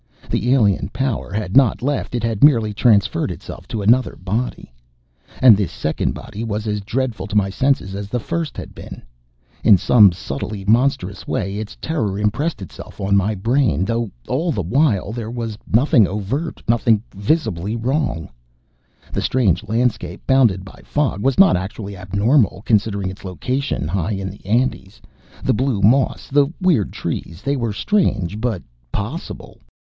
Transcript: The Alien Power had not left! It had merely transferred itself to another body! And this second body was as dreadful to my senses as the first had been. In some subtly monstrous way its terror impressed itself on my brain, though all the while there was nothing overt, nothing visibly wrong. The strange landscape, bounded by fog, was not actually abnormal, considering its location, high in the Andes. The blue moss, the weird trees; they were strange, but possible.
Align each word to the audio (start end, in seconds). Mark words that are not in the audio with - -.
The 0.31 0.51
Alien 0.51 0.89
Power 0.91 1.31
had 1.31 1.55
not 1.55 1.83
left! 1.83 2.15
It 2.15 2.23
had 2.23 2.43
merely 2.43 2.73
transferred 2.73 3.29
itself 3.29 3.67
to 3.67 3.83
another 3.83 4.15
body! 4.15 4.73
And 5.43 5.55
this 5.55 5.71
second 5.71 6.15
body 6.15 6.43
was 6.43 6.65
as 6.65 6.81
dreadful 6.81 7.27
to 7.27 7.35
my 7.35 7.51
senses 7.51 7.93
as 7.93 8.09
the 8.09 8.19
first 8.19 8.57
had 8.57 8.73
been. 8.73 9.03
In 9.63 9.77
some 9.77 10.11
subtly 10.11 10.65
monstrous 10.65 11.27
way 11.27 11.57
its 11.59 11.77
terror 11.79 12.17
impressed 12.17 12.63
itself 12.63 12.99
on 12.99 13.15
my 13.15 13.35
brain, 13.35 13.85
though 13.85 14.09
all 14.27 14.51
the 14.51 14.63
while 14.63 15.11
there 15.11 15.29
was 15.29 15.55
nothing 15.71 16.07
overt, 16.07 16.63
nothing 16.67 17.03
visibly 17.15 17.75
wrong. 17.75 18.27
The 19.13 19.21
strange 19.21 19.63
landscape, 19.67 20.25
bounded 20.25 20.65
by 20.65 20.81
fog, 20.83 21.21
was 21.21 21.37
not 21.37 21.55
actually 21.55 21.95
abnormal, 21.95 22.63
considering 22.65 23.11
its 23.11 23.23
location, 23.23 23.87
high 23.87 24.13
in 24.13 24.31
the 24.31 24.43
Andes. 24.47 24.99
The 25.43 25.53
blue 25.53 25.79
moss, 25.83 26.27
the 26.27 26.51
weird 26.59 26.91
trees; 26.91 27.43
they 27.43 27.55
were 27.55 27.71
strange, 27.71 28.41
but 28.41 28.63
possible. 28.91 29.59